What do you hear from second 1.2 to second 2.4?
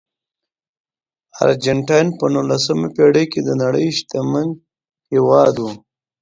ارجنټاین په